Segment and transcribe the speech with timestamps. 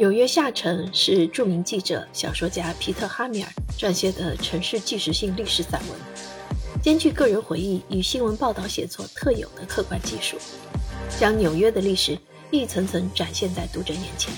[0.00, 10.38] 纽约下城是著名记者、小说家皮特·哈米尔撰写的城市纪实性历史散文，兼具个人回忆与新闻报道写作特有的客观技术，
[11.18, 12.18] 将纽约的历史
[12.50, 14.32] 一层层展现在读者眼前。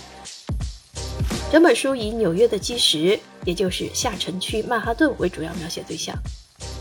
[1.52, 6.12] 整本书以纽约的基石，也就是下城区曼哈顿为主要描写对象，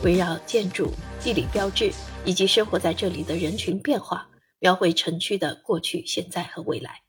[0.04, 0.91] 围绕建筑、
[1.23, 1.91] 地理标志
[2.25, 4.27] 以及生活在这里的人群变化，
[4.57, 7.02] 描绘城区的过去、现在和未来。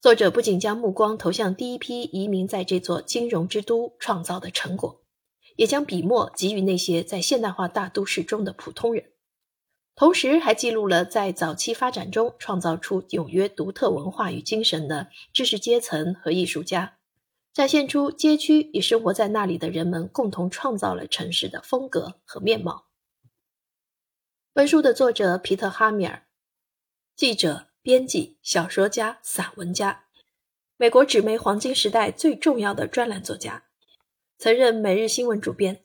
[0.00, 5.02] 作者不仅将目光投向第一批移民在这座金融之都创造的成果，
[5.56, 9.10] 也将笔墨给予那些在现代化大都市中的普通人，
[9.96, 16.98] 同时还记录了在早期发展中创造出纽约独特文化与精神的知识阶层和艺术家，
[17.52, 22.86] 展现出街区与生活在那里的人们共同创造了城市的风格和面貌。
[24.52, 26.28] 本书的作者皮特·哈米尔，
[27.16, 27.67] 记者。
[27.88, 30.04] 编辑、小说家、散文家，
[30.76, 33.64] 美国纸媒黄金时代最重要的专栏作家，
[34.36, 35.80] 曾任《每日新闻》主编，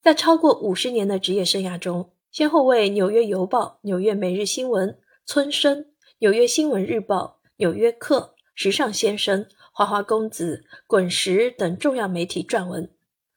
[0.00, 4.88] 在超过五十年的职业生涯中，先后为《纽约邮报》、《纽约每日新闻》、
[5.26, 5.80] 《村生》、
[6.20, 8.18] 《纽约新闻日报》、《纽约客》、
[8.54, 12.90] 《时尚先生》、《花花公子》、《滚石》等重要媒体撰文，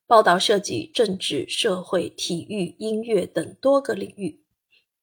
[0.08, 4.46] 报道涉及政治、社会、体育、音乐等多个领域。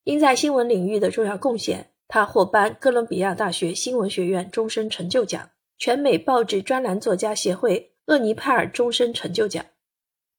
[0.04, 1.91] 因在新闻领域的重要贡献。
[2.14, 9.64] 他获颁哥伦比亚大学新闻学院终身成就奖、全美报纸专栏作家协会厄尼派尔终身成就奖、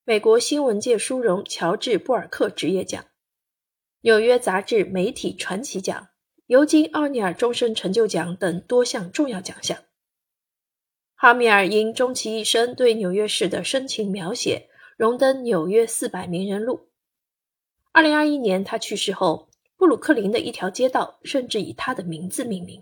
[0.04, 3.04] 美国新闻界殊荣乔治布尔克职业奖、
[4.02, 6.10] 纽约杂志媒体传奇奖、
[6.46, 9.76] 尤金奥尼尔终身成就奖等多项重要奖项。
[11.16, 16.92] 哈米尔因终其一生对纽约市的深情描写，荣登纽约四百名人录。
[17.92, 19.50] 二零二一年他去世后。
[19.84, 22.82] 布鲁克林的一条街道甚至以他的名字命名。